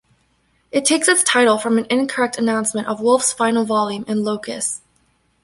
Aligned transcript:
It 0.71 0.83
takes 0.83 1.07
its 1.07 1.21
title 1.21 1.59
from 1.59 1.77
an 1.77 1.85
incorrect 1.91 2.39
announcement 2.39 2.87
of 2.87 3.01
Wolfe's 3.01 3.31
final 3.33 3.65
volume 3.65 4.03
in 4.07 4.23
"Locus". 4.23 4.81